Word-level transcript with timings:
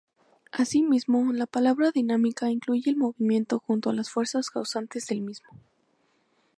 Asimismo, 0.51 1.31
la 1.31 1.45
palabra 1.45 1.91
dinámica 1.91 2.49
incluye 2.49 2.89
el 2.89 2.95
movimiento 2.97 3.59
junto 3.59 3.91
a 3.91 3.93
las 3.93 4.09
fuerzas 4.09 4.49
causantes 4.49 5.05
del 5.05 5.21
mismo. 5.21 5.51